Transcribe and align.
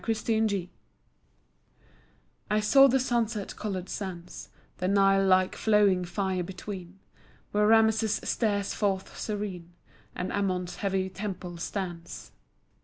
The 0.03 0.33
Wanderer 0.33 0.65
I 2.49 2.59
saw 2.59 2.87
the 2.87 2.99
sunset 2.99 3.55
colored 3.55 3.87
sands, 3.87 4.49
The 4.79 4.87
Nile 4.87 5.23
like 5.27 5.55
flowing 5.55 6.05
fire 6.05 6.41
between, 6.41 6.97
Where 7.51 7.67
Rameses 7.67 8.19
stares 8.23 8.73
forth 8.73 9.15
serene, 9.15 9.73
And 10.15 10.33
Ammon's 10.33 10.77
heavy 10.77 11.07
temple 11.07 11.57
stands. 11.57 12.31